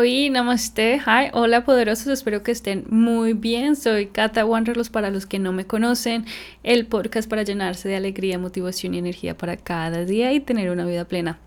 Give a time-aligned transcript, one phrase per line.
[0.00, 3.74] Hoy, namaste, hi, hola poderosos, espero que estén muy bien.
[3.74, 6.24] Soy Kata Wanderlos para los que no me conocen,
[6.62, 10.84] el podcast para llenarse de alegría, motivación y energía para cada día y tener una
[10.84, 11.40] vida plena.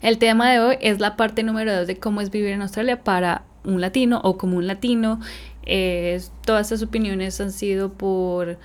[0.00, 3.04] El tema de hoy es la parte número 2 de cómo es vivir en Australia
[3.04, 5.20] para un latino o como un latino.
[6.46, 8.58] todas estas opiniones han sido por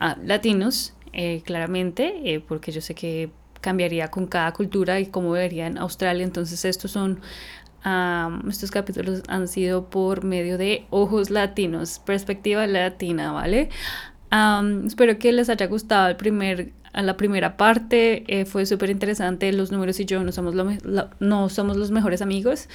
[0.00, 3.28] ah, latinos, eh, claramente, eh, porque yo sé que
[3.64, 6.22] cambiaría con cada cultura y cómo vería en Australia.
[6.22, 7.20] Entonces estos son
[8.48, 13.68] estos capítulos han sido por medio de ojos latinos, perspectiva latina, ¿vale?
[14.86, 19.70] espero que les haya gustado el primer, la primera parte, eh, fue súper interesante, los
[19.70, 20.54] números y yo no somos,
[21.20, 22.68] no somos los mejores amigos,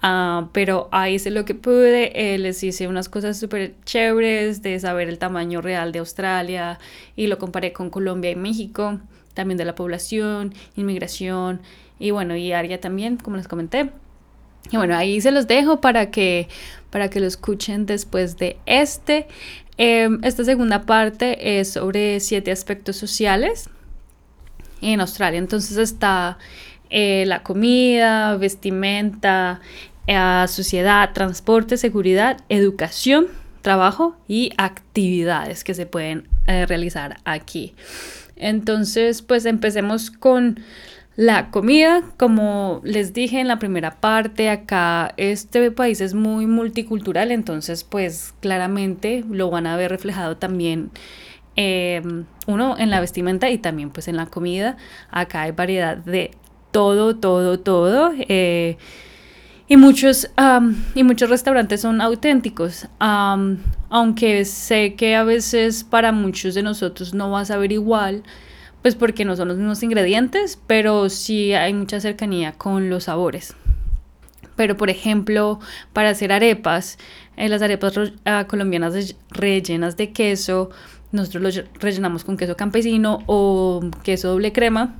[0.00, 4.78] ah, pero ahí hice lo que pude, eh, les hice unas cosas súper chéveres de
[4.78, 6.78] saber el tamaño real de Australia
[7.16, 9.00] y lo comparé con Colombia y México,
[9.34, 11.62] también de la población, inmigración
[11.98, 13.90] y bueno, y área también, como les comenté.
[14.70, 16.48] Y bueno, ahí se los dejo para que,
[16.90, 19.26] para que lo escuchen después de este.
[19.76, 23.68] Em, esta segunda parte es sobre siete aspectos sociales
[24.80, 25.38] en Australia.
[25.38, 26.38] Entonces está
[26.90, 29.60] eh, la comida, vestimenta,
[30.06, 33.28] eh, sociedad, transporte, seguridad, educación,
[33.62, 37.74] trabajo y actividades que se pueden eh, realizar aquí.
[38.36, 40.60] Entonces, pues empecemos con
[41.16, 47.30] la comida, como les dije en la primera parte, acá este país es muy multicultural,
[47.32, 50.90] entonces pues claramente lo van a ver reflejado también
[51.56, 54.78] em, uno en la vestimenta y también pues en la comida.
[55.10, 56.30] Acá hay variedad de
[56.70, 58.12] todo, todo, todo.
[58.28, 58.78] Eh,
[59.68, 60.30] y muchos,
[60.94, 67.30] y muchos restaurantes son auténticos, aunque sé que a veces para muchos de nosotros no
[67.30, 68.22] va a saber igual
[68.82, 73.54] pues porque no son los mismos ingredientes, pero sí hay mucha cercanía con los sabores.
[74.56, 75.60] Pero por ejemplo,
[75.92, 76.98] para hacer arepas,
[77.36, 77.94] eh, las arepas
[78.24, 80.70] ah, colombianas rellenas de queso,
[81.12, 84.94] nosotros los rellenamos con queso campesino o queso doble crema.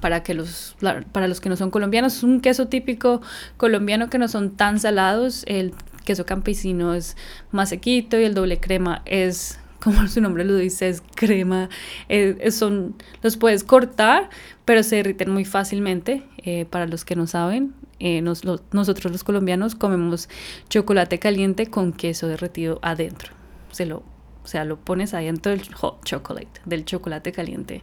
[0.00, 0.76] Para, que los,
[1.10, 3.20] para los que no son colombianos, es un queso típico
[3.56, 5.42] colombiano que no son tan salados.
[5.48, 5.74] El
[6.04, 7.16] queso campesino es
[7.50, 9.58] más sequito y el doble crema es
[9.88, 11.70] como su nombre lo dice, es crema,
[12.10, 14.28] eh, son, los puedes cortar,
[14.64, 16.22] pero se derriten muy fácilmente.
[16.44, 20.28] Eh, para los que no saben, eh, nosotros los colombianos comemos
[20.68, 23.32] chocolate caliente con queso derretido adentro.
[23.72, 24.02] Se lo,
[24.44, 27.82] o sea, lo pones adentro del hot chocolate, del chocolate caliente.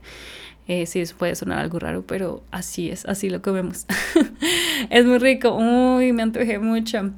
[0.67, 3.87] sí, eso puede sonar algo raro, pero así es, así lo comemos.
[4.91, 7.11] es muy rico, uy, me antojé mucho.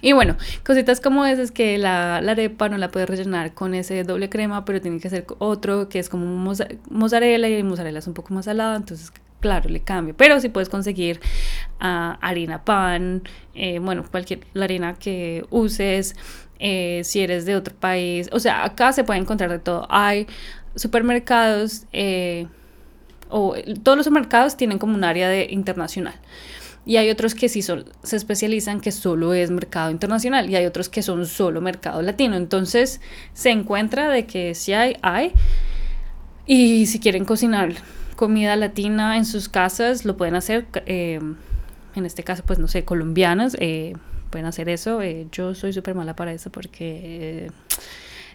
[0.00, 4.04] Y bueno, cositas como esas que la, la, arepa no la puedes rellenar con ese
[4.04, 6.54] doble crema, pero tiene que ser otro que es como
[6.90, 10.14] mozzarella y el mozzarella es un poco más salado, entonces claro, le cambio.
[10.16, 11.20] Pero si puedes conseguir
[11.80, 13.22] ah, harina pan,
[13.54, 16.14] eh, bueno, cualquier la harina que uses,
[16.58, 19.86] eh, si eres de otro país, o sea, acá se puede encontrar de todo.
[19.90, 20.26] Hay
[20.74, 22.46] supermercados, eh,
[23.30, 26.14] o todos los supermercados tienen como un área de internacional.
[26.88, 30.88] Y hay otros que sí se especializan que solo es mercado internacional y hay otros
[30.88, 32.34] que son solo mercado latino.
[32.34, 33.02] Entonces
[33.34, 35.32] se encuentra de que si hay, hay.
[36.46, 37.74] Y si quieren cocinar
[38.16, 40.64] comida latina en sus casas, lo pueden hacer.
[40.86, 41.20] Eh,
[41.94, 43.92] en este caso, pues no sé, colombianas, eh,
[44.30, 45.02] pueden hacer eso.
[45.02, 47.50] Eh, yo soy súper mala para eso porque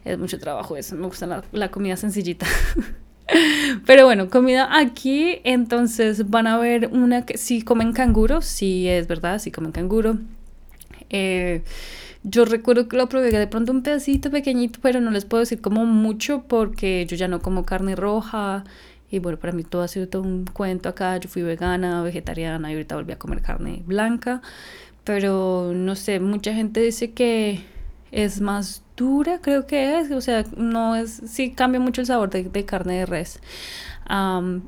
[0.05, 0.95] es mucho trabajo eso.
[0.95, 2.45] Me gusta la, la comida sencillita.
[3.85, 9.07] Pero bueno, comida aquí, entonces van a ver una que sí comen canguro, sí es
[9.07, 10.17] verdad, sí comen canguro.
[11.09, 11.63] Eh,
[12.23, 15.61] yo recuerdo que lo probé de pronto un pedacito pequeñito, pero no les puedo decir
[15.61, 18.63] como mucho porque yo ya no como carne roja.
[19.11, 21.17] Y bueno, para mí todo ha sido todo un cuento acá.
[21.17, 24.41] Yo fui vegana, vegetariana y ahorita volví a comer carne blanca.
[25.03, 27.61] Pero no sé, mucha gente dice que
[28.11, 32.29] es más dura, creo que es, o sea, no es, sí cambia mucho el sabor
[32.29, 33.39] de, carne de res.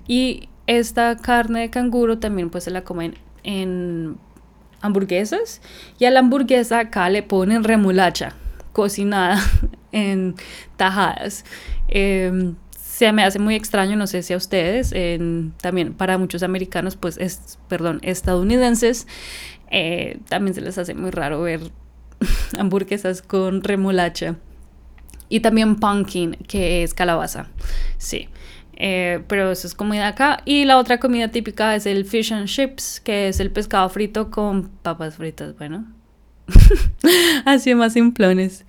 [0.08, 4.18] y esta carne de canguro también pues se la comen en
[4.82, 5.62] hamburguesas
[6.00, 8.34] y a la hamburguesa acá le ponen remolacha
[8.74, 9.40] cocinada
[9.92, 10.36] en
[10.76, 11.46] tajadas.
[11.88, 14.94] Em, se me hace muy extraño, no sé si a ustedes,
[15.62, 19.06] también para muchos americanos, pues es, perdón, estadounidenses,
[19.70, 21.72] eh, también se les hace muy raro ver
[22.58, 24.36] hamburguesas con remolacha.
[25.28, 27.48] Y también pumpkin, que es calabaza.
[27.98, 28.30] Sí.
[28.78, 30.42] Eh, pero eso es comida acá.
[30.46, 34.30] Y la otra comida típica es el fish and chips, que es el pescado frito
[34.30, 35.58] con papas fritas.
[35.58, 35.86] Bueno,
[37.46, 38.66] así más simplones.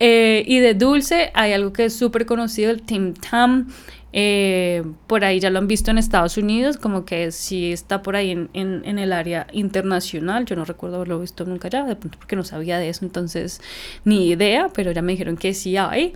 [0.00, 3.68] Eh, y de dulce hay algo que es súper conocido, el Tim Tam.
[4.16, 8.14] Eh, por ahí ya lo han visto en Estados Unidos, como que sí está por
[8.14, 10.44] ahí en, en, el área internacional.
[10.44, 13.60] Yo no recuerdo haberlo visto nunca ya, de pronto porque no sabía de eso, entonces
[14.04, 16.12] ni idea, pero ya me dijeron que sí hay.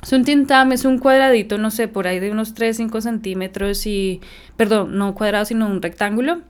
[0.00, 4.20] Es un tintam, es un cuadradito, no sé, por ahí de unos 3-5 centímetros y,
[4.56, 6.42] perdón, no cuadrado, sino un rectángulo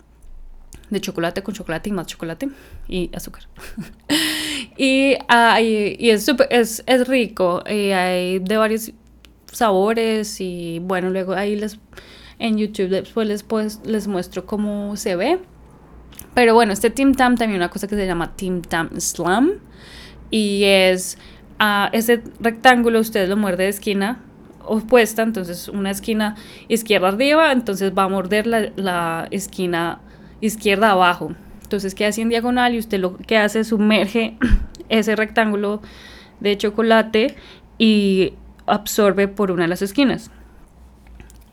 [0.91, 2.51] de chocolate con chocolate y más chocolate
[2.87, 3.45] y azúcar.
[4.77, 5.17] y,
[5.99, 8.93] y es, super, es, es, rico, y hay de varios
[9.53, 11.79] sabores y bueno, luego ahí les
[12.39, 15.39] en YouTube después les, pues, les muestro cómo se ve.
[16.35, 19.53] Pero bueno, este Tim Tam también una cosa que se llama Tim Tam Slam
[20.31, 21.19] y es
[21.59, 24.23] a ese rectángulo usted lo muerde de esquina
[24.65, 26.37] opuesta, entonces una esquina
[26.69, 30.01] izquierda arriba, entonces va a morder la, la esquina
[30.41, 31.33] izquierda abajo.
[31.63, 34.37] Entonces queda así en diagonal y usted lo que hace es sumerge
[34.89, 35.83] ese rectángulo
[36.41, 37.37] de chocolate
[37.79, 38.35] y
[38.71, 40.31] absorbe por una de las esquinas.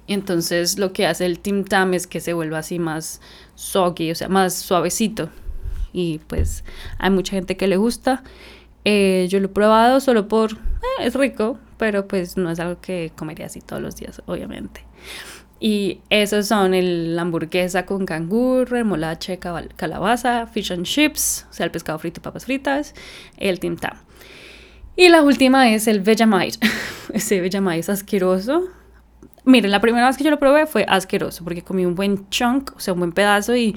[0.07, 3.21] Entonces lo que hace el Tim Tam es que se vuelva así más
[3.55, 5.29] soggy, o sea, más suavecito.
[5.93, 6.63] Y pues
[6.97, 8.23] hay mucha gente que le gusta.
[8.85, 10.53] Eh, yo lo he probado solo por...
[10.53, 14.85] Eh, es rico, pero pues no es algo que comería así todos los días, obviamente.
[15.59, 21.71] Y esos son el, hamburguesa con canguro, remolacha, calabaza, fish and chips, o sea, el
[21.71, 22.93] pescado frito y papas fritas,
[23.37, 23.97] el Tim Tam.
[24.99, 26.57] Y la última es el Vegemite.
[27.13, 28.63] Ese Vegemite es asqueroso.
[29.45, 32.71] Miren, la primera vez que yo lo probé fue asqueroso porque comí un buen chunk,
[32.75, 33.75] o sea, un buen pedazo y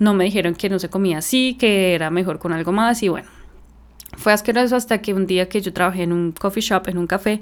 [0.00, 3.08] no me dijeron que no se comía así, que era mejor con algo más y
[3.08, 3.28] bueno,
[4.16, 7.06] fue asqueroso hasta que un día que yo trabajé en un coffee shop, en un
[7.06, 7.40] café,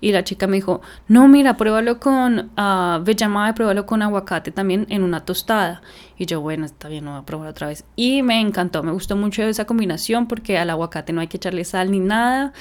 [0.00, 4.86] y la chica me dijo, no, mira, pruébalo con uh, Vegemite, pruébalo con aguacate también
[4.90, 5.82] en una tostada.
[6.18, 7.84] Y yo, bueno, está bien, no voy a probar otra vez.
[7.94, 11.64] Y me encantó, me gustó mucho esa combinación porque al aguacate no hay que echarle
[11.64, 12.52] sal ni nada.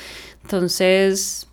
[0.44, 1.50] Entonces,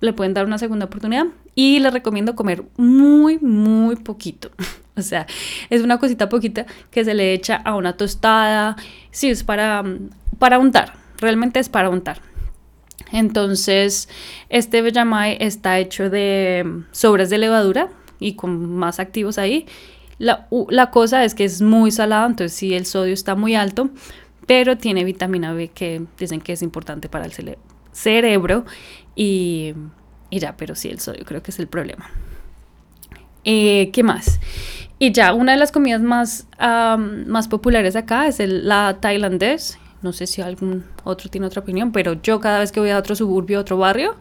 [0.00, 1.26] le pueden dar una segunda oportunidad.
[1.54, 4.50] Y les recomiendo comer muy, muy poquito.
[4.96, 5.26] o sea,
[5.70, 8.76] es una cosita poquita que se le echa a una tostada.
[9.10, 9.82] Sí, es para,
[10.38, 12.20] para untar realmente es para untar.
[13.12, 14.08] Entonces,
[14.48, 19.66] este Vegemite está hecho de sobras de levadura y con más activos ahí.
[20.18, 23.90] La, la, cosa es que es muy salado, entonces sí, el sodio está muy alto,
[24.46, 27.32] pero tiene vitamina B que dicen que es importante para el
[27.92, 28.64] cerebro
[29.14, 29.74] y,
[30.30, 32.10] y, ya, pero sí, el sodio creo que es el problema.
[33.44, 34.40] Eh, ¿Qué más?
[34.98, 40.12] Y ya, una de las comidas más, más populares acá es el, la tailandés no
[40.12, 43.16] sé si algún otro tiene otra opinión, pero yo cada vez que voy a otro
[43.16, 44.16] suburbio, otro barrio,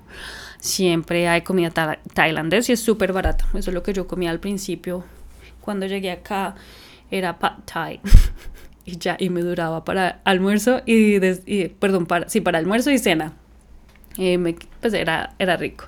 [0.60, 1.72] siempre hay comida
[2.14, 3.46] tailandesa y es súper barata.
[3.54, 5.04] Eso es lo que yo comía al principio.
[5.62, 6.56] Cuando llegué acá
[7.12, 8.00] era pad thai.
[8.86, 11.20] y ya, y me duraba para almuerzo y,
[11.70, 13.34] perdón, para, sí, para almuerzo y cena.
[14.16, 15.86] pues era, era rico.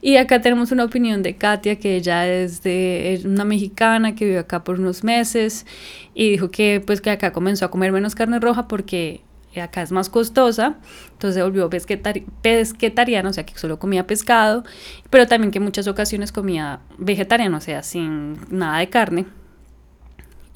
[0.00, 4.38] Y acá tenemos una opinión de Katia, que ella es de una mexicana que vive
[4.38, 5.66] acá por unos meses
[6.14, 9.22] y dijo que pues que acá comenzó a comer menos carne roja porque
[9.60, 10.76] acá es más costosa,
[11.12, 14.64] entonces se volvió pesquetariana, o sea que solo comía pescado,
[15.10, 19.26] pero también que en muchas ocasiones comía vegetariano, o sea, sin nada de carne.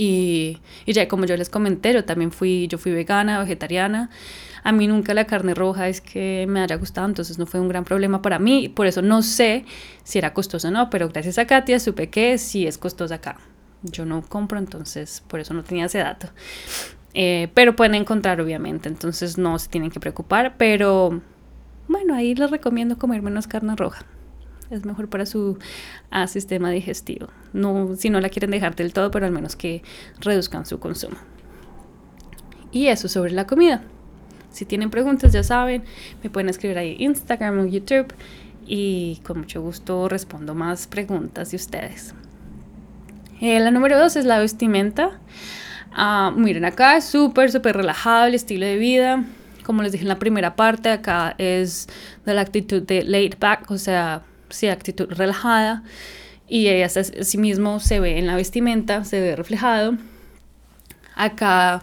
[0.04, 4.10] Y, ya como yo les comenté, yo también fui, yo fui vegana, vegetariana,
[4.64, 7.68] a mí nunca la carne roja es que me haya gustado, entonces no fue un
[7.68, 8.68] gran problema para mí.
[8.68, 9.64] Por eso no sé
[10.02, 13.38] si era costoso o no, pero gracias a Katia supe que sí es costosa acá.
[13.82, 16.28] Yo no compro, entonces por eso no tenía ese dato.
[17.14, 20.56] Eh, pero pueden encontrar, obviamente, entonces no se tienen que preocupar.
[20.58, 21.20] Pero
[21.86, 24.04] bueno, ahí les recomiendo comer menos carne roja.
[24.72, 25.58] Es mejor para su
[26.10, 27.28] ah, sistema digestivo.
[27.52, 29.82] No, si no la quieren dejar del todo, pero al menos que
[30.18, 31.18] reduzcan su consumo.
[32.72, 33.82] Y eso sobre la comida.
[34.50, 35.84] Si tienen preguntas, ya saben,
[36.22, 38.14] me pueden escribir ahí Instagram o YouTube
[38.66, 42.14] y con mucho gusto respondo más preguntas de ustedes.
[43.42, 45.20] Eh, la número dos es la vestimenta.
[45.92, 49.22] Ah, miren, acá es súper, súper relajado el estilo de vida.
[49.64, 51.90] Como les dije en la primera parte, acá es
[52.24, 54.22] de la actitud de laid back, o sea,
[54.52, 55.82] sí, actitud relajada.
[56.48, 59.96] Y así mismo se ve en la vestimenta, se ve reflejado.
[61.14, 61.82] Acá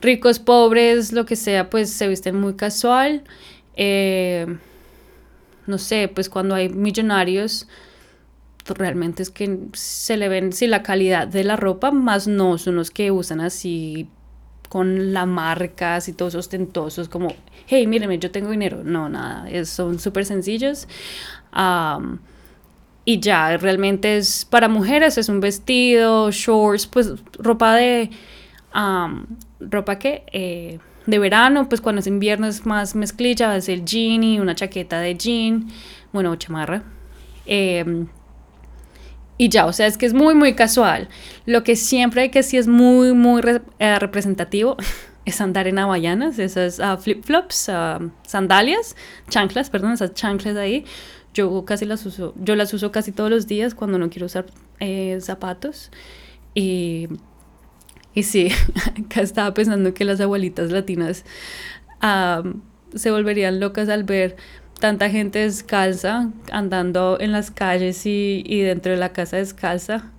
[0.00, 3.24] ricos, pobres, lo que sea, pues se visten muy casual.
[3.74, 4.46] Eh,
[5.66, 7.66] no sé, pues cuando hay millonarios,
[8.66, 12.76] realmente es que se le ven sí, la calidad de la ropa, más no son
[12.76, 14.08] los que usan así
[14.68, 17.34] con la marca, así todos ostentosos, como,
[17.66, 18.82] hey, míreme, yo tengo dinero.
[18.84, 20.88] No, nada, son súper sencillos.
[23.04, 28.10] Y ya, realmente es para mujeres, es un vestido, shorts, pues ropa de
[29.60, 34.22] ropa que eh, de verano, pues cuando es invierno es más mezclilla, a ser jean
[34.24, 35.68] y una chaqueta de jean,
[36.12, 36.82] bueno, chamarra.
[37.46, 38.08] Em,
[39.38, 41.08] y ya, o sea, es que es muy, muy casual.
[41.44, 43.42] Lo que siempre hay que sí es muy, muy
[43.78, 44.76] eh, representativo
[45.24, 48.96] es andar en hawaianas, esas uh, flip-flops, uh, sandalias,
[49.28, 50.84] chanclas, perdón, esas chanclas ahí.
[51.36, 54.46] Yo casi las uso, yo las uso casi todos los días cuando no quiero usar
[54.80, 55.90] eh, zapatos.
[56.54, 57.08] Y,
[58.14, 58.48] y sí,
[59.04, 61.26] acá estaba pensando que las abuelitas latinas
[62.94, 64.36] se volverían locas al ver
[64.80, 70.10] tanta gente descalza andando en las calles y, y dentro de la casa descalza,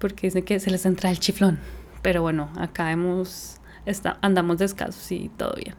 [0.00, 1.60] porque dicen que se les entra el chiflón.
[2.02, 5.74] Pero bueno, acá hemos, está, andamos descalzos y todo bien.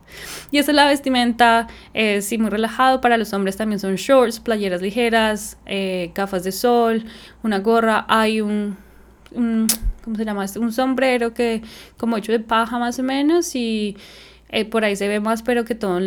[0.52, 3.02] Y esa es la vestimenta, eh, sí, muy relajado.
[3.02, 7.06] Para los hombres también son shorts, playeras ligeras, eh, gafas de sol,
[7.44, 8.06] una gorra.
[8.08, 8.78] Hay un,
[9.32, 9.68] un,
[10.04, 10.46] ¿cómo se llama?
[10.60, 11.62] Un sombrero que
[11.98, 13.98] como hecho de paja más o menos y
[14.50, 16.00] eh, por ahí se ve más, pero que todo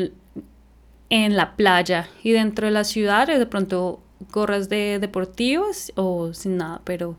[1.08, 4.00] en la playa y dentro de la ciudad de pronto
[4.32, 7.16] gorras de deportivos o sin nada, pero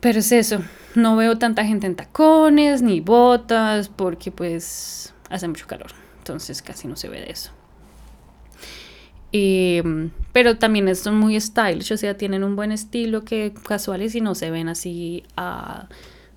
[0.00, 0.60] pero es eso,
[0.96, 6.88] no veo tanta gente en tacones ni botas porque pues hace mucho calor, entonces casi
[6.88, 7.52] no se ve de eso.
[10.32, 14.34] pero también son muy stylish, o sea, tienen un buen estilo que casuales y no
[14.34, 15.88] se ven así a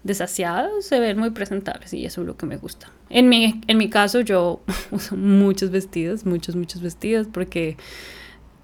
[0.03, 2.91] desasiados, se ven muy presentables y eso es lo que me gusta.
[3.09, 4.61] En mi, en mi caso yo
[4.91, 7.77] uso muchos vestidos, muchos, muchos vestidos porque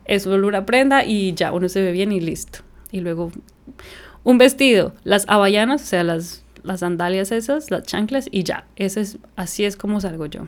[0.06, 2.60] es solo una prenda y ya uno se ve bien y listo.
[2.92, 3.32] Y luego
[4.26, 8.66] un vestido, las hawaianas, o sea, las, las sandalias esas, las chanclas y ya.
[8.76, 10.48] Ese es, así es como salgo yo.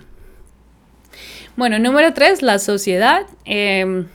[1.56, 3.26] Bueno, número tres, la sociedad.
[3.46, 4.06] Eh,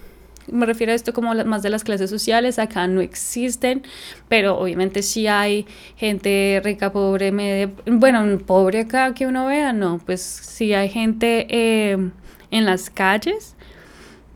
[0.48, 3.82] me refiero a esto como más de las clases sociales, acá no existen,
[4.28, 5.66] pero obviamente sí hay
[5.96, 11.46] gente rica, pobre, media, bueno, pobre acá que uno vea, no, pues sí hay gente
[11.48, 12.10] eh,
[12.50, 13.54] en las calles,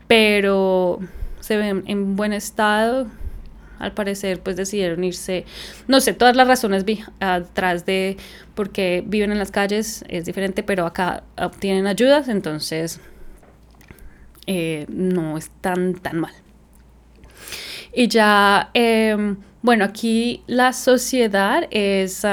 [0.07, 0.99] pero
[1.39, 3.07] se ven en buen estado,
[3.79, 5.45] al parecer pues decidieron irse,
[5.87, 6.85] no sé, todas las razones
[7.19, 8.17] atrás de
[8.55, 12.99] por qué viven en las calles es diferente, pero acá obtienen ayudas, entonces
[14.47, 16.33] eh, no es tan, mal.
[17.93, 22.25] Y ya, em, bueno, aquí la sociedad es,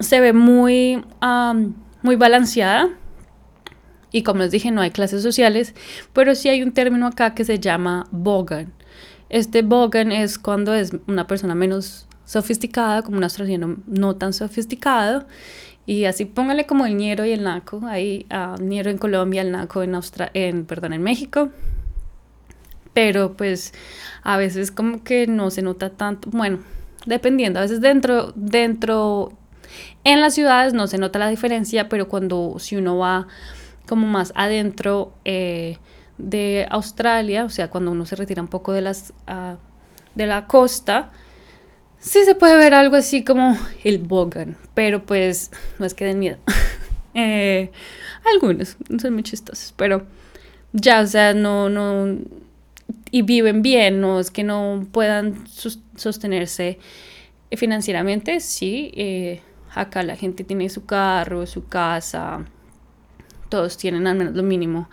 [0.00, 1.02] se ve muy,
[2.02, 2.90] muy balanceada.
[4.12, 5.74] Y como les dije, no hay clases sociales,
[6.12, 8.72] pero sí hay un término acá que se llama bogan.
[9.28, 15.26] Este bogan es cuando es una persona menos sofisticada, como un australiano no tan sofisticado,
[15.86, 19.82] y así póngale como el ñero y el naco, ahí uh, en Colombia, el naco
[19.82, 21.50] en, Austra en, perdón, en México.
[22.94, 23.74] Pero pues
[24.22, 26.60] a veces como que no se nota tanto, bueno,
[27.06, 29.32] dependiendo, a veces dentro, dentro,
[30.04, 33.26] en las ciudades no se nota la diferencia, pero cuando si uno va
[33.86, 35.78] como más adentro eh,
[36.18, 39.56] de Australia, o sea, cuando uno se retira un poco de, las, uh,
[40.14, 41.10] de la costa,
[41.98, 46.18] sí se puede ver algo así como el bogan, pero pues no es que den
[46.18, 46.38] miedo.
[47.14, 47.70] eh,
[48.32, 50.06] algunos son muy chistosos, pero
[50.72, 52.18] ya, o sea, no, no,
[53.10, 55.44] y viven bien, no es que no puedan
[55.96, 56.78] sostenerse
[57.52, 59.40] financieramente, sí, eh,
[59.74, 62.44] acá la gente tiene su carro, su casa,
[63.54, 64.88] todos tienen al menos lo mínimo.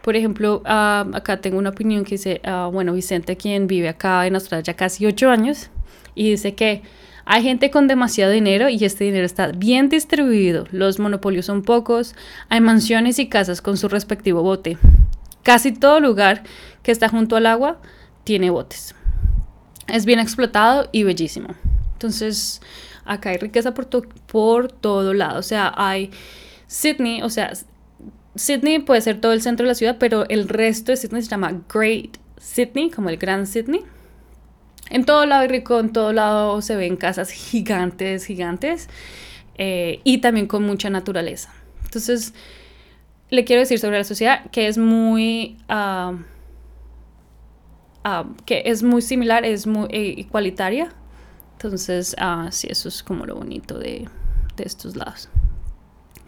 [0.00, 4.24] Por ejemplo, uh, acá tengo una opinión que dice, uh, bueno, Vicente, quien vive acá
[4.24, 5.68] en Australia casi ocho años,
[6.14, 6.82] y dice que
[7.24, 10.66] hay gente con demasiado dinero y este dinero está bien distribuido.
[10.70, 12.14] Los monopolios son pocos.
[12.50, 14.78] Hay mansiones y casas con su respectivo bote.
[15.42, 16.44] Casi todo lugar
[16.84, 17.80] que está junto al agua
[18.22, 18.94] tiene botes.
[19.88, 21.48] Es bien explotado y bellísimo.
[21.94, 22.60] Entonces,
[23.04, 23.88] acá hay riqueza por,
[24.26, 25.40] por todo lado.
[25.40, 26.10] O sea, hay
[26.68, 27.52] Sydney, o sea,
[28.36, 31.28] Sydney puede ser todo el centro de la ciudad, pero el resto de Sydney se
[31.28, 33.82] llama Great Sydney, como el Gran Sydney.
[34.90, 38.88] En todo lado rico, en todo lado se ven casas gigantes, gigantes,
[39.56, 41.52] eh, y también con mucha naturaleza.
[41.84, 42.34] Entonces,
[43.30, 46.14] le quiero decir sobre la sociedad que es muy, ah,
[48.02, 50.92] ah, que es muy similar, es muy eh, igualitaria.
[51.52, 54.06] Entonces, uh, sí, eso es como lo bonito de,
[54.56, 55.30] de estos lados.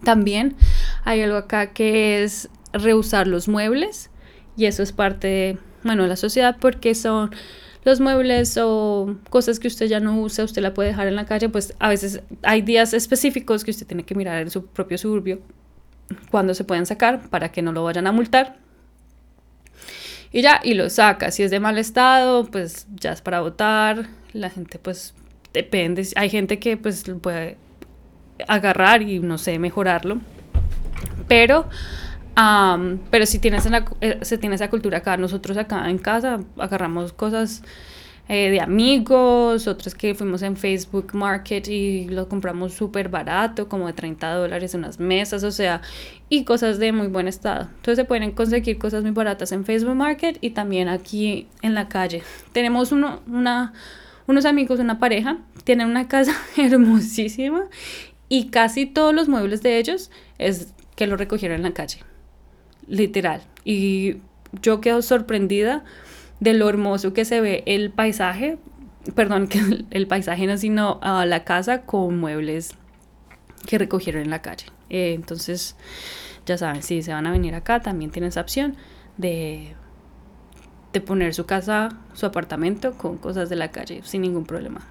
[0.06, 0.54] También
[1.02, 4.08] hay algo acá que es reusar los muebles
[4.56, 7.34] y eso es parte de, bueno, de la sociedad porque son
[7.82, 11.26] los muebles o cosas que usted ya no usa, usted la puede dejar en la
[11.26, 14.96] calle, pues a veces hay días específicos que usted tiene que mirar en su propio
[14.96, 15.40] suburbio
[16.30, 18.58] cuando se pueden sacar para que no lo vayan a multar.
[20.30, 21.32] Y ya, y lo saca.
[21.32, 24.06] Si es de mal estado, pues ya es para votar.
[24.32, 25.14] La gente, pues,
[25.52, 26.06] depende.
[26.14, 27.56] Hay gente que, pues, puede
[28.48, 30.18] agarrar y, no sé, mejorarlo.
[31.28, 31.66] Pero
[33.10, 33.66] pero si tienes
[34.00, 37.62] eh, se tiene esa cultura acá, nosotros acá en casa agarramos cosas
[38.28, 43.86] eh, de amigos, otras que fuimos en Facebook Market y lo compramos súper barato, como
[43.86, 45.80] de 30 dólares unas mesas, o sea,
[46.28, 47.68] y cosas de muy buen estado.
[47.76, 51.88] Entonces se pueden conseguir cosas muy baratas en Facebook Market y también aquí en la
[51.88, 52.22] calle.
[52.52, 53.72] Tenemos uno, una,
[54.26, 57.62] unos amigos, una pareja, tienen una casa hermosísima
[58.28, 62.00] y casi todos los muebles de ellos es que lo recogieron en la calle,
[62.88, 63.42] literal.
[63.64, 64.16] Y
[64.62, 65.84] yo quedo sorprendida
[66.40, 68.58] de lo hermoso que se ve el paisaje,
[69.14, 72.74] perdón, que el paisaje no, sino a la casa con muebles
[73.66, 74.66] que recogieron en la calle.
[74.90, 75.76] Eh, entonces,
[76.46, 78.76] ya saben, si se van a venir acá, también tienen esa opción
[79.16, 79.74] de,
[80.92, 84.86] de poner su casa, su apartamento con cosas de la calle sin ningún problema.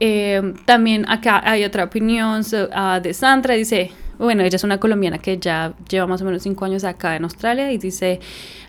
[0.00, 5.18] Eh, también acá hay otra opinión ah, de Sandra, dice, bueno, ella es una colombiana
[5.18, 8.20] que ya lleva más o menos cinco años acá en Australia y dice,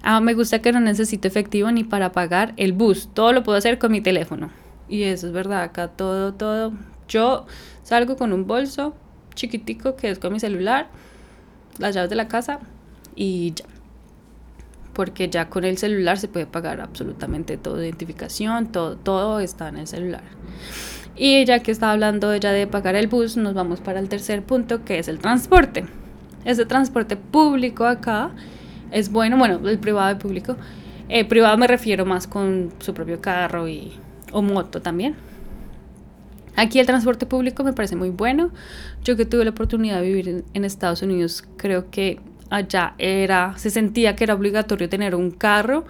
[0.04, 3.58] ah, me gusta que no necesito efectivo ni para pagar el bus, todo lo puedo
[3.58, 4.50] hacer con mi teléfono.
[4.88, 6.74] Y eso es verdad, acá todo, todo.
[7.08, 7.46] Yo
[7.84, 8.96] salgo con un bolso
[9.36, 10.88] chiquitico que es con mi celular,
[11.78, 12.60] las llaves de la casa
[13.16, 13.66] y ya.
[14.94, 19.78] Porque ya con el celular se puede pagar absolutamente todo, identificación, todo, todo está en
[19.78, 20.24] el celular.
[21.22, 24.42] Y ya que está hablando ella de pagar el bus, nos vamos para el tercer
[24.42, 25.84] punto, que es el transporte.
[26.46, 28.32] Ese transporte público acá
[28.90, 30.56] es bueno, bueno, el privado y público.
[31.10, 33.92] Eh, privado me refiero más con su propio carro y,
[34.32, 35.18] o moto también.
[36.56, 38.52] Aquí el transporte público me parece muy bueno.
[39.04, 43.70] Yo que tuve la oportunidad de vivir en, Estados Unidos, creo que allá era, se
[43.70, 45.84] sentía que era obligatorio tener un carro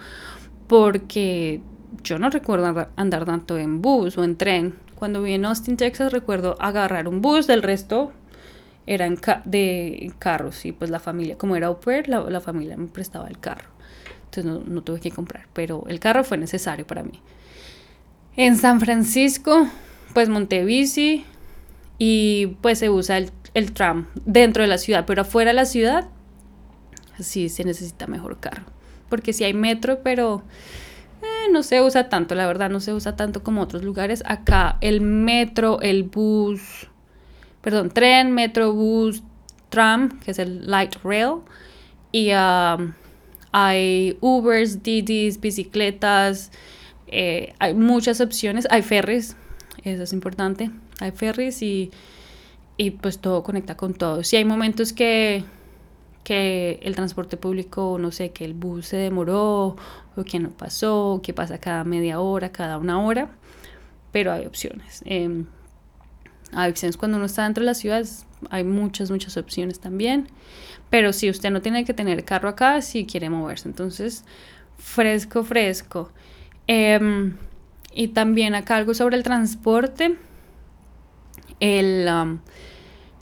[0.66, 1.60] porque
[2.02, 4.89] yo no recuerdo andar tanto en bus o en tren.
[5.00, 8.12] Cuando viví en Austin, Texas, recuerdo agarrar un bus, del resto
[8.86, 13.26] eran de carros y pues la familia, como era au pair, la, familia me prestaba
[13.26, 13.70] el carro.
[14.26, 17.22] Entonces no, no, tuve que comprar, pero el carro fue necesario para mí.
[18.36, 19.66] En San Francisco,
[20.12, 21.24] pues monté bici
[21.96, 25.64] y pues se usa el, el tram dentro de la ciudad, pero afuera de la
[25.64, 26.08] ciudad
[27.18, 28.64] sí se necesita mejor carro.
[29.08, 30.42] Porque si hay metro, pero
[31.22, 34.22] eh, no se usa tanto, la verdad, no se usa tanto como otros lugares.
[34.26, 36.88] Acá el metro, el bus,
[37.60, 39.22] perdón, tren, metro, bus,
[39.68, 41.40] tram, que es el light rail,
[42.12, 42.92] y um,
[43.52, 46.50] hay Ubers, Didis, bicicletas,
[47.06, 49.36] eh, hay muchas opciones, hay ferries,
[49.84, 51.90] eso es importante, hay ferries y,
[52.76, 54.24] y pues todo conecta con todo.
[54.24, 55.44] Si hay momentos que
[56.24, 59.76] que el transporte público, no sé, que el bus se demoró
[60.16, 63.30] o que no pasó, que pasa cada media hora, cada una hora,
[64.12, 65.02] pero hay opciones.
[65.06, 65.44] Eh,
[66.52, 70.28] hay opciones cuando uno está dentro de las ciudades, hay muchas, muchas opciones también,
[70.90, 74.24] pero si usted no tiene que tener carro acá, si quiere moverse, entonces
[74.78, 76.10] fresco, fresco.
[76.66, 77.36] Em,
[77.92, 80.16] y también acá algo sobre el transporte,
[81.60, 82.08] el...
[82.08, 82.40] Um,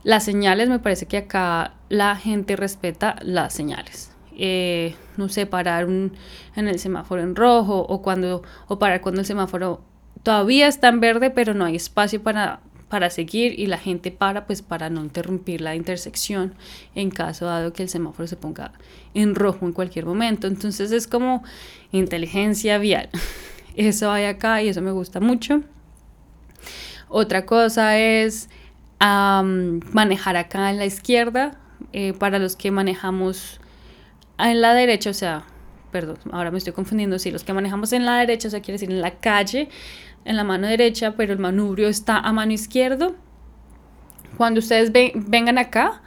[0.04, 4.12] las señales, me parece que acá la gente respeta las señales.
[4.36, 6.12] Eh, no sé, parar en
[6.54, 9.82] el semáforo en rojo o, cuando, o parar cuando el semáforo
[10.22, 14.46] todavía está en verde, pero no hay espacio para, para seguir y la gente para,
[14.46, 16.54] pues para no interrumpir la intersección
[16.94, 18.72] en caso dado que el semáforo se ponga
[19.14, 20.46] en rojo en cualquier momento.
[20.46, 21.42] Entonces es como
[21.92, 23.08] inteligencia vial.
[23.76, 25.62] Eso hay acá y eso me gusta mucho.
[27.08, 28.50] Otra cosa es
[29.00, 31.58] manejar acá en la izquierda,
[31.92, 33.60] eh, para los que manejamos
[34.38, 35.44] en la derecha, o sea,
[35.92, 38.74] perdón, ahora me estoy confundiendo, sí, los que manejamos en la derecha, o sea, quiere
[38.74, 39.68] decir en la calle,
[40.24, 43.12] en la mano derecha, pero el manubrio está a mano izquierda.
[44.36, 46.02] Cuando ustedes vengan acá,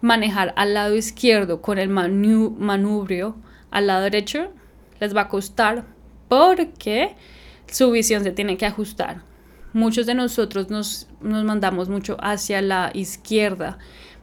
[0.00, 3.36] manejar al lado izquierdo con el manubrio
[3.70, 4.50] al lado derecho
[5.00, 5.84] les va a costar
[6.28, 7.14] porque
[7.66, 9.22] su visión se tiene que ajustar
[9.76, 13.78] muchos de nosotros nos, mandamos mucho hacia la izquierda.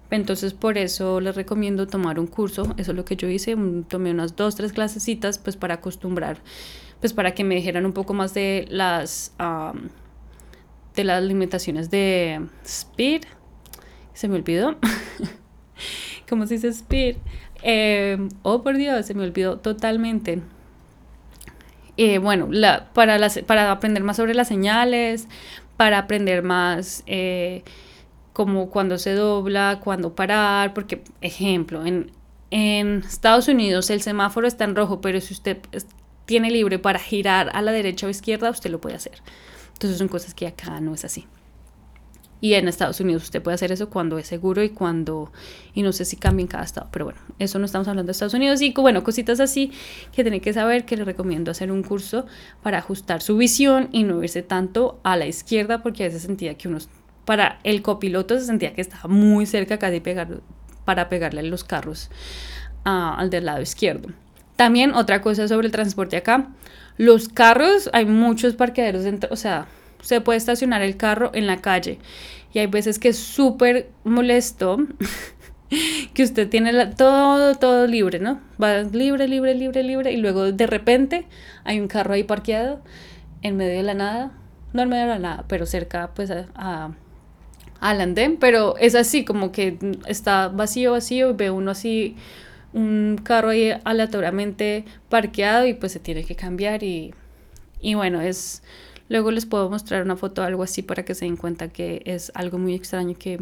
[0.09, 3.55] Entonces por eso les recomiendo tomar un curso, eso es lo que yo hice,
[3.87, 6.39] tomé unas dos, tres clasecitas pues para acostumbrar,
[6.99, 9.33] pues para que me dijeran un poco más de las,
[10.95, 13.23] de las limitaciones de speed,
[14.13, 14.75] se me olvidó,
[16.29, 17.17] ¿cómo se dice speed?
[17.63, 20.41] Em, oh por Dios, se me olvidó totalmente.
[21.97, 25.27] Eh, bueno, la, para, las, para aprender más sobre las señales,
[25.77, 27.63] para aprender más eh,
[28.33, 32.11] como cuando se dobla, cuando parar, porque, ejemplo, en,
[32.49, 35.57] en Estados Unidos el semáforo está en rojo, pero si usted
[36.25, 39.21] tiene libre para girar a la derecha o izquierda, usted lo puede hacer.
[39.73, 41.27] Entonces son cosas que acá no es así.
[42.43, 45.31] Y en Estados Unidos usted puede hacer eso cuando es seguro y cuando,
[45.73, 48.11] y no sé si cambia en cada estado, pero bueno, eso no estamos hablando de
[48.11, 48.59] Estados Unidos.
[48.61, 49.71] Y bueno, cositas así
[50.11, 52.25] que tiene que saber que le recomiendo hacer un curso
[52.61, 56.55] para ajustar su visión y no irse tanto a la izquierda porque a veces sentía
[56.55, 56.79] que uno,
[57.23, 60.41] para el copiloto se sentía que estaba muy cerca casi pegar,
[60.83, 62.09] para pegarle los carros
[62.83, 64.09] al del lado izquierdo.
[64.57, 66.49] También otra cosa sobre el transporte acá,
[66.97, 69.67] los carros, hay muchos parqueaderos dentro, o sea,
[70.03, 71.97] se puede estacionar el carro en la calle
[72.53, 74.77] y hay veces que es súper molesto
[76.13, 78.39] que usted tiene todo, todo libre, ¿no?
[78.61, 81.25] Va libre, libre, libre, libre y luego de repente
[81.63, 82.81] hay un carro ahí parqueado
[83.41, 84.31] en medio de la nada,
[84.73, 86.91] no en medio de la nada, pero cerca pues a,
[87.79, 92.15] al andén, pero es así como que está vacío, vacío y ve uno así
[92.73, 97.13] un carro ahí aleatoriamente parqueado y pues se tiene que cambiar y,
[97.81, 98.63] y bueno, es
[99.09, 102.01] Luego les puedo mostrar una foto o algo así para que se den cuenta que
[102.05, 103.39] es algo muy extraño que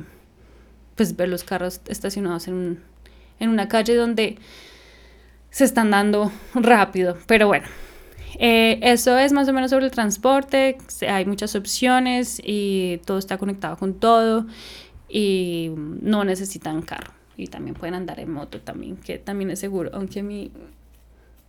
[0.95, 2.79] pues ver los carros estacionados en,
[3.39, 4.37] en una calle donde
[5.49, 7.17] se están dando rápido.
[7.27, 7.67] Pero bueno,
[8.39, 10.77] eh, eso es más o menos sobre el transporte.
[11.07, 14.47] Hay muchas opciones y todo está conectado con todo
[15.07, 17.13] y no necesitan carro.
[17.37, 20.51] Y también pueden andar en moto también, que también es seguro, aunque a mí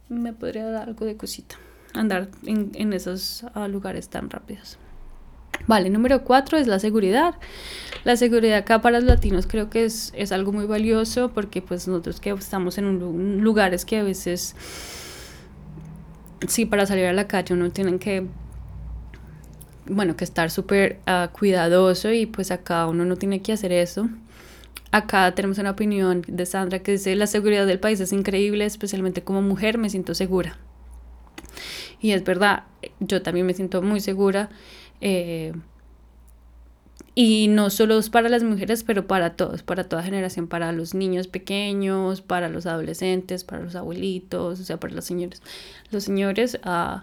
[0.09, 1.57] me podría dar algo de cosita
[1.95, 4.79] andar en, esos ah, lugares tan rápidos.
[5.67, 7.35] Vale, número cuatro es la seguridad.
[8.05, 11.87] La seguridad acá para los latinos creo que es, es algo muy valioso porque pues
[11.87, 14.57] nosotros que estamos en un, lugares que a veces,
[16.49, 18.27] sí, para salir a la calle uno tiene que,
[19.87, 24.09] bueno, que estar súper ah, cuidadoso y pues acá uno no tiene que hacer eso.
[24.91, 29.23] Acá tenemos una opinión de Sandra que dice, la seguridad del país es increíble, especialmente
[29.23, 30.59] como mujer me siento segura.
[32.03, 32.65] Y es verdad,
[33.01, 34.51] yo también me siento muy segura.
[35.01, 35.53] Eh,
[37.15, 40.95] y no solo es para las mujeres, pero para todos, para toda generación, para los
[40.95, 45.43] niños pequeños, para los adolescentes, para los abuelitos, o sea, para los señores.
[45.91, 47.01] Los señores, uh,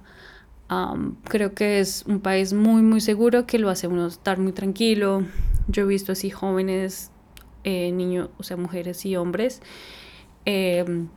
[1.25, 5.23] creo que es un país muy, muy seguro que lo hace uno estar muy tranquilo.
[5.67, 7.11] Yo he visto así jóvenes,
[7.63, 9.61] eh, niños, o sea, mujeres y hombres.
[10.45, 11.07] Eh,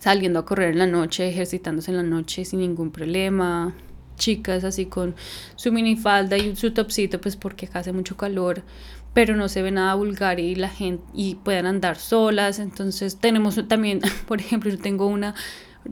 [0.00, 3.74] saliendo a correr en la noche, ejercitándose en la noche sin ningún problema.
[4.16, 5.14] Chicas así con
[5.56, 8.62] su minifalda y su topsito, pues porque acá hace mucho calor,
[9.12, 12.58] pero no se ve nada vulgar y la gente y puedan andar solas.
[12.58, 15.34] Entonces tenemos también, por ejemplo, yo tengo una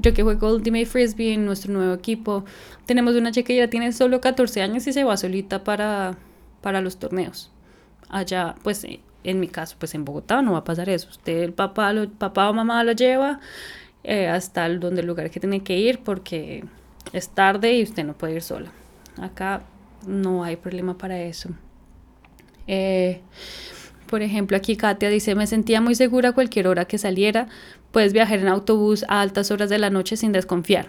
[0.01, 2.45] yo que juego Ultimate Frisbee en nuestro nuevo equipo,
[2.87, 6.17] tenemos una chica que ya tiene solo 14 años y se va solita para,
[6.61, 7.51] para los torneos.
[8.09, 8.85] Allá, pues
[9.25, 11.09] en mi caso, pues en Bogotá no va a pasar eso.
[11.11, 13.41] Usted, el papá, lo, papá o mamá lo lleva
[14.05, 16.65] eh, hasta el, donde el lugar que tiene que ir porque
[17.13, 18.71] es tarde y usted no puede ir sola.
[19.21, 19.63] Acá
[20.07, 21.51] no hay problema para eso.
[22.67, 23.21] Eh,
[24.09, 27.49] por ejemplo, aquí Katia dice, me sentía muy segura cualquier hora que saliera,
[27.91, 30.87] puedes viajar en autobús a altas horas de la noche sin desconfiar.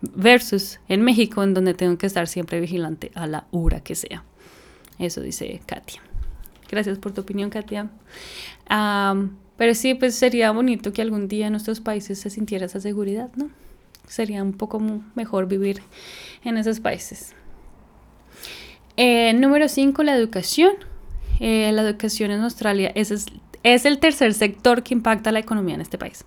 [0.00, 4.24] Versus en México, en donde tengo que estar siempre vigilante a la hora que sea.
[4.98, 6.02] Eso dice Katia.
[6.68, 7.88] Gracias por tu opinión, Katia.
[9.58, 13.28] Pero sí, pues sería bonito que algún día en nuestros países se sintiera esa seguridad,
[13.34, 13.50] ¿no?
[14.06, 14.80] Sería un poco
[15.16, 15.82] mejor vivir
[16.44, 17.34] en esos países.
[18.96, 20.72] Eh, número 5, la educación.
[21.40, 23.26] Eh, la educación en Australia es,
[23.64, 26.24] es el tercer sector que impacta la economía en este país.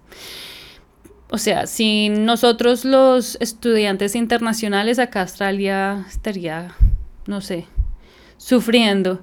[1.30, 6.76] O sea, si nosotros los estudiantes internacionales acá Australia estaría,
[7.28, 7.65] no sé,
[8.36, 9.22] sufriendo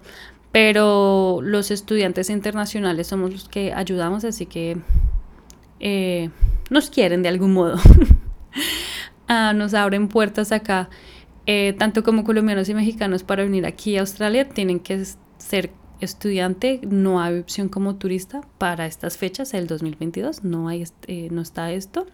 [0.52, 4.78] pero los estudiantes internacionales somos los que ayudamos, así que
[5.80, 6.30] eh,
[6.70, 7.76] nos quieren de algún modo.
[9.30, 10.88] Ah, nos abren puertas acá,
[11.44, 15.04] eh, tanto como colombianos y mexicanos para venir aquí a Australia, tienen que
[15.36, 21.28] ser estudiante, no hay opción como turista para estas fechas, el 2022, no, hay, eh,
[21.30, 22.06] no está esto.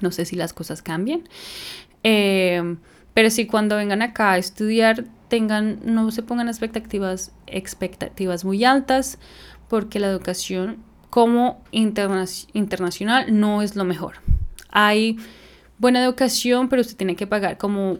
[0.00, 1.22] No sé si las cosas cambian.
[2.02, 9.18] pero sí, cuando vengan acá a estudiar, tengan, no se pongan expectativas, expectativas muy altas,
[9.68, 10.78] porque la educación
[11.10, 14.16] como internacional no es lo mejor.
[14.70, 15.16] Hay
[15.78, 17.98] buena educación, pero usted tiene que pagar como,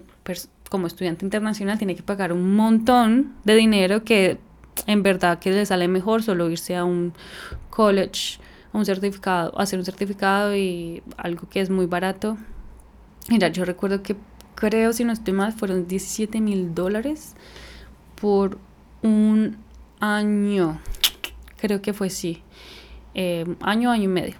[0.68, 4.38] como estudiante internacional, tiene que pagar un montón de dinero que
[4.86, 7.12] en verdad que le sale mejor solo irse a un
[7.70, 8.38] college,
[8.72, 12.36] un certificado, hacer un certificado y algo que es muy barato.
[13.28, 14.16] Mira, yo recuerdo que
[14.54, 17.34] creo, si no estoy mal, fueron 17 mil dólares
[18.20, 18.58] por
[19.02, 19.56] un
[20.00, 20.80] año.
[21.58, 22.42] Creo que fue sí.
[23.14, 24.34] Eh, año, año y medio.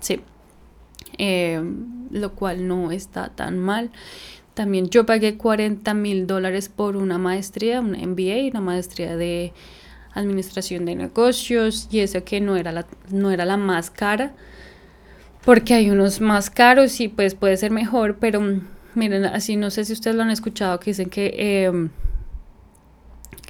[0.00, 0.20] Sí.
[1.18, 1.62] Eh,
[2.10, 3.90] lo cual no está tan mal.
[4.54, 9.52] También yo pagué 40 mil dólares por una maestría, una MBA, una maestría de
[10.14, 14.34] administración de negocios y eso que no era la, no era la más cara
[15.44, 18.60] porque hay unos más caros y pues puede ser mejor, pero mm,
[18.94, 21.90] miren, así no sé si ustedes lo han escuchado que dicen que, em,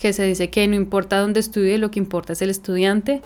[0.01, 3.23] que se dice que no importa dónde estudie, lo que importa es el estudiante.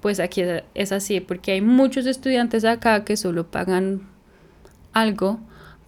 [0.00, 0.42] Pues aquí
[0.74, 4.08] es así, porque hay muchos estudiantes acá que solo pagan
[4.92, 5.40] algo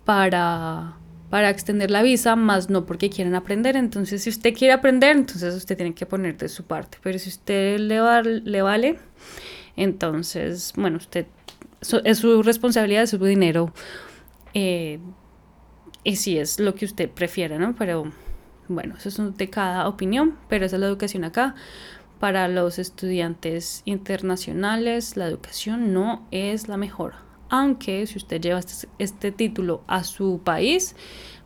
[0.04, 0.96] para,
[1.30, 3.76] para extender la visa, más no porque quieren aprender.
[3.76, 6.98] Entonces, si usted quiere aprender, entonces usted tiene que poner de su parte.
[7.02, 8.00] Pero si usted le,
[8.40, 8.98] le vale,
[9.76, 11.26] entonces, bueno, usted
[12.04, 13.72] es su responsabilidad, es su dinero.
[14.54, 14.98] Eh,
[16.04, 17.74] y si es lo que usted prefiera, ¿no?
[17.76, 18.12] Pero
[18.68, 21.54] bueno, eso es de cada opinión, pero esa es la educación acá.
[22.18, 27.14] Para los estudiantes internacionales, la educación no es la mejor.
[27.48, 30.94] Aunque si usted lleva este, este título a su país,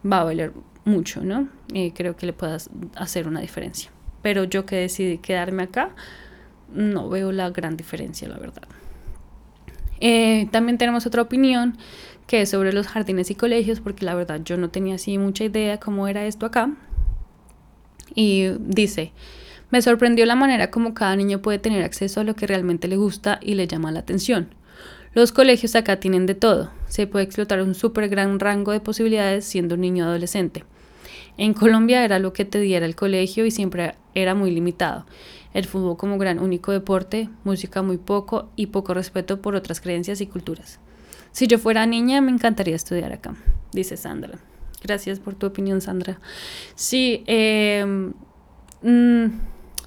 [0.04, 0.52] va a valer
[0.84, 1.48] mucho, ¿no?
[1.72, 2.58] Y creo que le pueda
[2.94, 3.90] hacer una diferencia.
[4.22, 5.90] Pero yo que decidí quedarme acá,
[6.72, 8.68] no veo la gran diferencia, la verdad.
[10.00, 11.76] Eh, también tenemos otra opinión
[12.26, 15.44] que es sobre los jardines y colegios, porque la verdad yo no tenía así mucha
[15.44, 16.70] idea cómo era esto acá.
[18.14, 19.12] Y dice,
[19.70, 22.96] me sorprendió la manera como cada niño puede tener acceso a lo que realmente le
[22.96, 24.48] gusta y le llama la atención.
[25.12, 26.70] Los colegios acá tienen de todo.
[26.88, 30.64] Se puede explotar un súper gran rango de posibilidades siendo un niño adolescente.
[31.38, 35.06] En Colombia era lo que te diera el colegio y siempre era muy limitado
[35.56, 40.20] el fútbol como gran único deporte, música muy poco y poco respeto por otras creencias
[40.20, 40.80] y culturas.
[41.32, 43.34] Si yo fuera niña, me encantaría estudiar acá,
[43.72, 44.38] dice Sandra.
[44.82, 46.20] Gracias por tu opinión, Sandra.
[46.74, 48.12] Sí, em,
[48.82, 49.26] mm,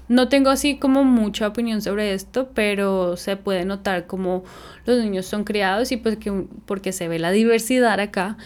[0.08, 4.42] no tengo así como mucha opinión sobre esto, pero se puede notar como
[4.86, 8.36] los niños son criados y pues que, porque se ve la diversidad acá,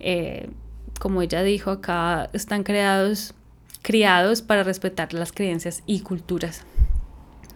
[0.00, 0.50] eh,
[0.98, 3.34] como ella dijo, acá están creados,
[3.82, 6.64] criados para respetar las creencias y culturas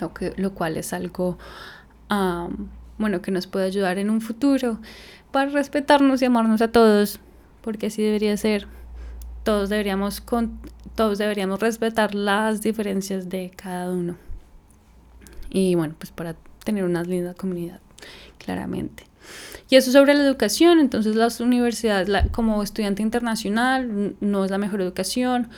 [0.00, 1.38] lo, que, lo cual es algo
[2.98, 4.78] bueno que nos puede ayudar en un futuro
[5.30, 7.20] para respetarnos y amarnos a todos,
[7.62, 8.66] porque así debería ser.
[9.44, 10.58] Todos deberíamos, con,
[10.94, 14.16] todos deberíamos respetar las diferencias de cada uno.
[15.50, 17.80] Y bueno, pues para tener una linda comunidad,
[18.38, 19.07] claramente.
[19.70, 24.80] Y eso sobre la educación, entonces las universidades, como estudiante internacional, no es la mejor
[24.80, 25.50] educación,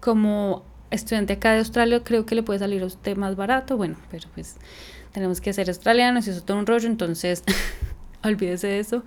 [0.00, 3.96] como estudiante acá de Australia creo que le puede salir a usted más barato, bueno,
[4.10, 4.56] pero pues
[5.12, 7.42] tenemos que ser australianos y eso es todo un rollo, entonces
[8.22, 9.04] olvídese de eso.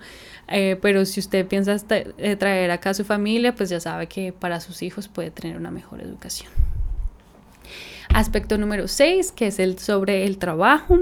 [0.48, 4.32] Eh, pero si usted piensa eh, traer acá a su familia, pues ya sabe que
[4.32, 6.50] para sus hijos puede tener una mejor educación.
[8.12, 11.00] Aspecto número 6, que es el sobre el trabajo.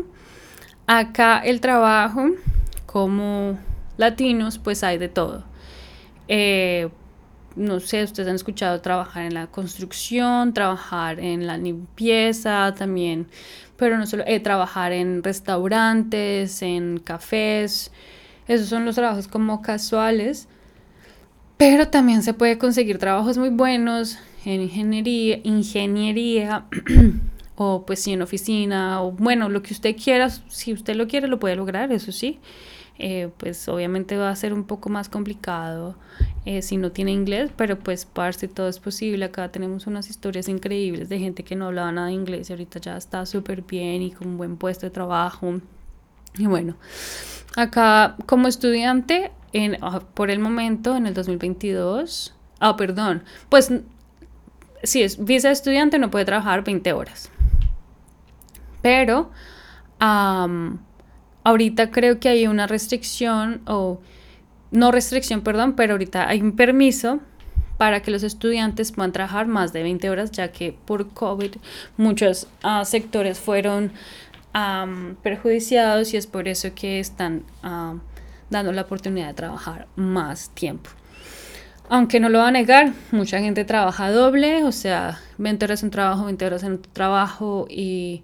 [0.86, 2.30] Acá el trabajo,
[2.92, 3.58] como
[3.96, 5.44] latinos, pues hay de todo.
[6.28, 6.90] Eh,
[7.56, 13.28] no sé, ustedes han escuchado trabajar en la construcción, trabajar en la limpieza también,
[13.76, 17.92] pero no solo, eh, trabajar en restaurantes, en cafés,
[18.46, 20.48] esos son los trabajos como casuales,
[21.56, 26.66] pero también se puede conseguir trabajos muy buenos en ingeniería, ingeniería
[27.56, 31.28] o pues sí en oficina, o bueno, lo que usted quiera, si usted lo quiere
[31.28, 32.40] lo puede lograr, eso sí.
[32.98, 35.96] Eh, pues obviamente va a ser un poco más complicado
[36.44, 39.24] eh, si no tiene inglés, pero pues si todo es posible.
[39.24, 42.80] Acá tenemos unas historias increíbles de gente que no hablaba nada de inglés y ahorita
[42.80, 45.60] ya está súper bien y con un buen puesto de trabajo.
[46.38, 46.76] Y bueno,
[47.56, 53.72] acá como estudiante, en, ah, por el momento, en el 2022, ah, perdón, pues
[54.82, 57.30] si es visa estudiante no puede trabajar 20 horas.
[58.80, 59.30] Pero
[61.44, 64.00] ahorita creo que hay una restricción o
[64.70, 67.20] no restricción, perdón, pero ahorita hay un permiso
[67.76, 71.56] para que los estudiantes puedan trabajar más de 20 horas, ya que por COVID
[71.96, 73.92] muchos ah, sectores fueron
[75.22, 77.42] perjudiciados y es por eso que están
[78.50, 80.90] dando la oportunidad de trabajar más tiempo.
[81.88, 85.90] Aunque no lo va a negar, mucha gente trabaja doble, o sea, 20 horas en
[85.90, 88.22] trabajo, 20 horas en trabajo y,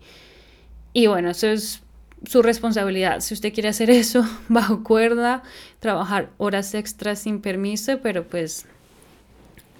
[0.92, 1.83] y bueno, eso es
[2.26, 3.20] su responsabilidad.
[3.20, 5.42] Si usted quiere hacer eso bajo cuerda,
[5.81, 8.66] trabajar horas extras sin permiso, pero pues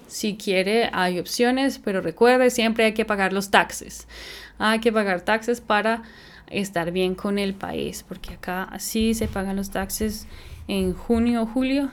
[0.07, 4.07] si quiere hay opciones, pero recuerde, siempre hay que pagar los taxes.
[4.57, 6.03] Hay que pagar taxes para
[6.49, 10.27] estar bien con el país, porque acá sí se pagan los taxes
[10.67, 11.91] en junio o julio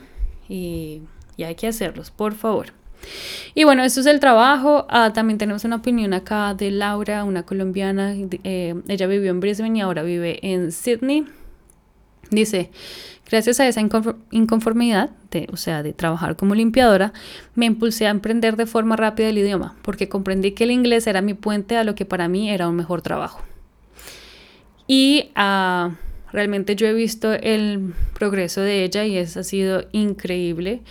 [0.49, 1.01] y,
[1.37, 2.76] y hay que hacerlos, por favor.
[3.55, 4.85] Y bueno, esto es el trabajo.
[4.89, 8.13] Ah, también tenemos una opinión acá de Laura, una colombiana.
[8.43, 11.25] Eh, ella vivió en Brisbane y ahora vive en Sydney.
[12.29, 12.71] Dice,
[13.29, 13.81] gracias a esa
[14.31, 17.13] inconformidad, de, o sea, de trabajar como limpiadora,
[17.55, 21.21] me impulsé a emprender de forma rápida el idioma, porque comprendí que el inglés era
[21.21, 23.41] mi puente a lo que para mí era un mejor trabajo.
[24.87, 25.93] Y uh,
[26.31, 30.81] realmente yo he visto el progreso de ella y eso ha sido increíble.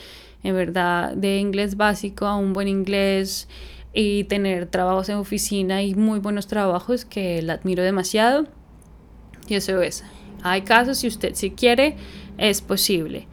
[0.47, 3.49] En verdad, de inglés básico a un buen inglés
[3.93, 8.47] y tener trabajos en oficina y muy buenos trabajos que la admiro demasiado.
[9.49, 10.05] Y eso es.
[10.45, 11.97] Hay casos, si usted si quiere,
[12.39, 13.27] es posible.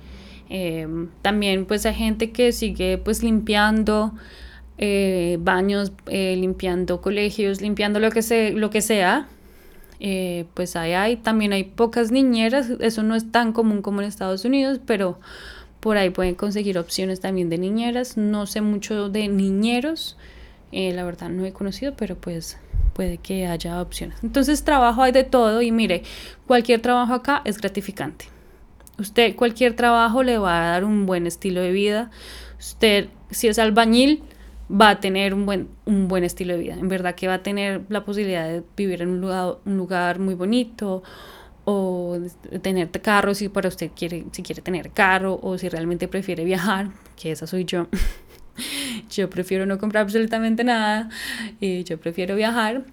[0.50, 4.16] Em, también pues hay gente que sigue pues limpiando
[4.80, 9.28] eh, baños, eh, limpiando colegios, limpiando lo que, se, lo que sea.
[10.00, 14.08] Eh, pues hay, hay, también hay pocas niñeras, eso no es tan común como en
[14.08, 15.20] Estados Unidos, pero
[15.84, 18.16] por ahí pueden conseguir opciones también de niñeras.
[18.16, 20.16] No sé mucho de niñeros,
[20.72, 22.58] la verdad no he conocido, pero pues
[22.94, 24.18] puede que haya opciones.
[24.24, 26.04] Entonces trabajo hay de todo y mire,
[26.48, 28.28] cualquier trabajo acá es gratificante.
[28.98, 32.12] Usted cualquier trabajo le va a dar un buen estilo de vida.
[32.58, 34.24] Usted si es albañil
[34.72, 36.76] va a tener un buen, un buen estilo de vida.
[36.76, 40.20] En verdad que va a tener la posibilidad de vivir en un lugar, un lugar
[40.20, 41.04] muy bonito
[41.66, 42.18] o
[42.62, 46.90] tener carro si para usted quiere, si quiere tener carro o si realmente prefiere viajar,
[47.16, 47.88] que esa soy yo.
[49.10, 51.10] yo prefiero no comprar absolutamente nada
[51.60, 52.84] y yo prefiero viajar.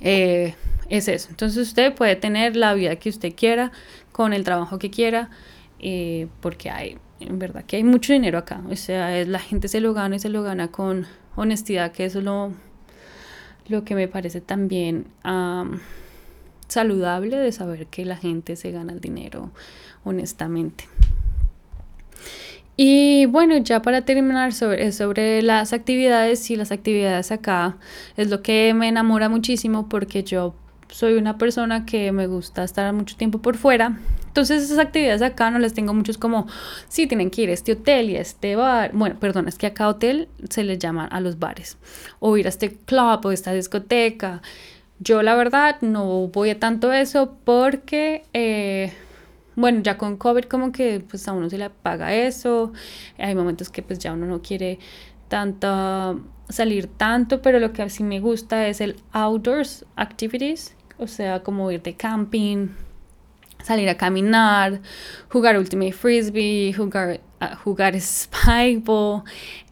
[0.00, 0.54] Eh,
[0.88, 1.28] es eso.
[1.30, 3.72] Entonces usted puede tener la vida que usted quiera,
[4.12, 5.30] con el trabajo que quiera,
[5.80, 8.62] eh, porque hay, en verdad que hay mucho dinero acá.
[8.70, 12.18] O sea, la gente se lo gana y se lo gana con honestidad, que eso
[12.18, 12.52] es lo,
[13.68, 15.06] lo que me parece también
[16.68, 19.50] saludable de saber que la gente se gana el dinero
[20.04, 20.84] honestamente.
[22.76, 27.76] Y bueno, ya para terminar sobre, sobre las actividades y las actividades acá
[28.16, 30.54] es lo que me enamora muchísimo porque yo
[30.94, 33.98] soy una persona que me gusta estar mucho tiempo por fuera.
[34.26, 36.46] Entonces esas actividades acá no las tengo muchos como,
[36.88, 38.90] sí, tienen que ir a este hotel y a este bar.
[38.92, 41.78] Bueno, perdón, es que acá hotel se le llama a los bares.
[42.18, 44.42] O ir a este club o esta discoteca.
[45.04, 48.24] Yo la verdad no voy a tanto eso porque...
[48.32, 48.92] Eh,
[49.56, 52.72] bueno, ya con COVID como que pues a uno se le paga eso,
[53.18, 54.80] hay momentos que pues ya uno no quiere
[55.28, 61.42] tanto salir tanto, pero lo que sí me gusta es el outdoors activities, o sea,
[61.42, 62.68] como ir de camping,
[63.62, 64.80] salir a caminar,
[65.28, 69.22] jugar Ultimate Frisbee, jugar, uh, jugar Spikeball,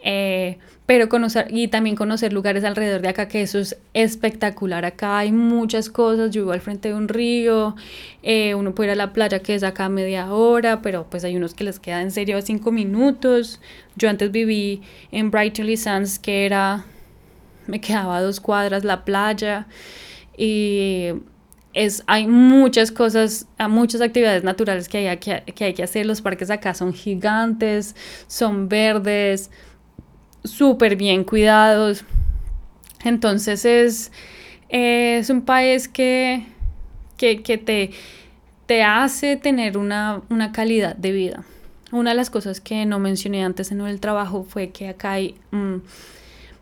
[0.02, 0.58] eh,
[0.92, 4.84] pero conocer y también conocer lugares alrededor de acá, que eso es espectacular.
[4.84, 7.76] Acá hay muchas cosas, yo vivo al frente de un río,
[8.22, 11.34] eh, uno puede ir a la playa que es acá media hora, pero pues hay
[11.34, 13.58] unos que les queda en serio cinco minutos.
[13.96, 16.84] Yo antes viví en Brighton Sands, que era,
[17.66, 19.68] me quedaba a dos cuadras la playa
[20.36, 21.06] y
[21.72, 26.04] es, hay muchas cosas, muchas actividades naturales que hay, que, que hay que hacer.
[26.04, 29.48] Los parques acá son gigantes, son verdes
[30.44, 32.04] súper bien cuidados.
[33.04, 34.12] Entonces es,
[34.68, 36.46] es un país que,
[37.16, 37.90] que, te,
[38.66, 41.44] te hace tener una, calidad de vida.
[41.90, 45.34] Una de las cosas que no mencioné antes en el trabajo fue que acá hay
[45.50, 45.76] mm,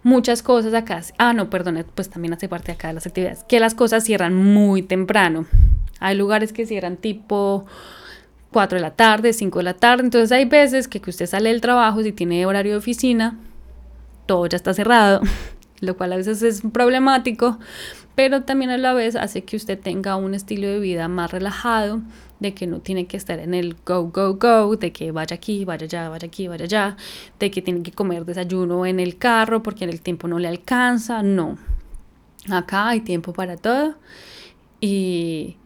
[0.02, 1.00] muchas cosas acá.
[1.18, 3.44] Ah, no, perdón, pues también hace parte acá de las actividades.
[3.44, 5.46] Que las cosas cierran muy temprano.
[6.00, 7.66] Hay lugares que cierran tipo
[8.50, 10.02] 4 de la tarde, 5 de la tarde.
[10.02, 13.38] Entonces hay veces que, que usted sale del trabajo, si tiene horario de oficina,
[14.30, 15.22] todo ya está cerrado,
[15.80, 17.58] lo cual a veces es problemático,
[18.14, 22.00] pero también a la vez hace que usted tenga un estilo de vida más relajado,
[22.38, 25.64] de que no tiene que estar en el go, go, go, de que vaya aquí,
[25.64, 26.96] vaya allá, vaya aquí, vaya allá,
[27.40, 30.46] de que tiene que comer desayuno en el carro porque en el tiempo no le
[30.46, 31.58] alcanza, no.
[32.48, 33.96] Acá hay tiempo para todo
[34.80, 35.56] y,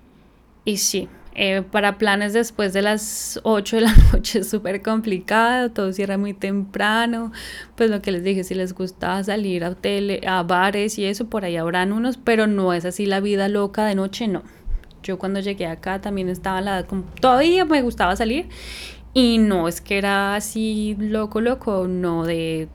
[0.65, 5.71] y sí, eh, para planes después de las 8 de la noche es súper complicado,
[5.71, 7.33] todo cierra muy temprano.
[7.75, 11.27] Pues lo que les dije, si les gusta salir a hoteles, a bares y eso,
[11.29, 14.43] por ahí habrán unos, pero no es así la vida loca de noche, no.
[15.03, 18.49] Yo cuando llegué acá también estaba la edad, como, todavía me gustaba salir
[19.13, 22.69] y no es que era así loco, loco, no de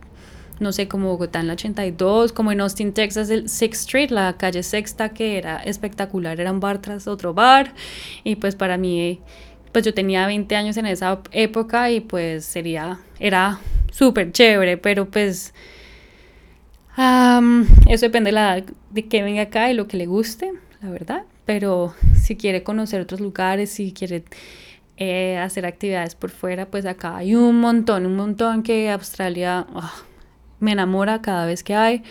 [0.60, 4.38] no sé, como Bogotá en la 82, como en Austin, Texas, el Sixth Street, la
[4.38, 7.74] calle Sexta, que era espectacular, era un bar tras otro bar,
[8.24, 9.22] y pues para mí,
[9.72, 13.60] pues yo tenía 20 años en esa época y pues sería, era
[13.92, 15.54] súper chévere, pero pues
[16.98, 20.52] eso depende de la de que venga acá y lo que le guste,
[20.82, 24.24] la verdad, pero si quiere conocer otros lugares, si quiere...
[25.02, 29.94] Eh, hacer actividades por fuera, pues acá hay un montón, un montón que Australia, ah,
[30.60, 32.04] me enamora cada vez que hay.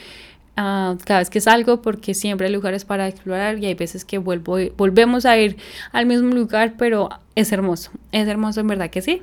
[0.56, 4.18] ah, cada vez que salgo porque siempre hay lugares para explorar y hay veces que
[4.18, 5.56] vuelvo, volvemos a ir
[5.92, 9.22] al mismo lugar, pero es hermoso, es hermoso en verdad que sí.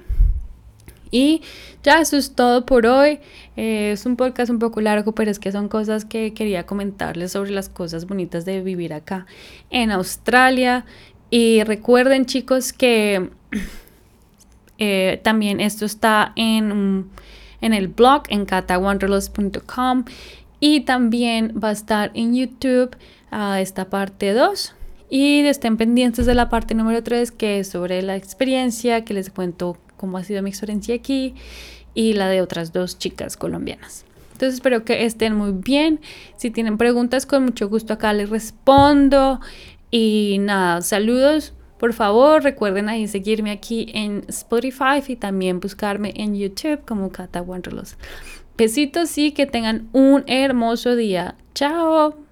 [1.11, 1.41] Y
[1.84, 3.19] ya eso es todo por hoy.
[3.55, 7.32] Eh, es un podcast un poco largo, pero es que son cosas que quería comentarles
[7.32, 9.26] sobre las cosas bonitas de vivir acá
[9.69, 10.86] en Australia.
[11.30, 13.30] Y recuerden chicos que
[14.78, 17.09] eh, también esto está en,
[17.62, 20.06] en el blog en catawanderlos.com
[20.60, 22.95] y también va a estar en YouTube
[23.32, 24.74] a esta parte 2.
[25.10, 29.30] Y estén pendientes de la parte número 3 que es sobre la experiencia que les
[29.30, 31.36] cuento cómo ha sido mi experiencia aquí
[31.93, 34.06] y la de otras dos chicas colombianas.
[34.34, 36.01] Entonces espero que estén muy bien.
[36.36, 39.39] Si tienen preguntas, con mucho gusto acá les respondo.
[39.91, 41.53] Y nada, saludos.
[41.78, 47.41] Por favor, recuerden ahí seguirme aquí en Spotify y también buscarme en YouTube como Cata
[47.41, 47.97] Wanderlos.
[48.57, 51.36] Besitos y que tengan un hermoso día.
[51.53, 52.24] Chao.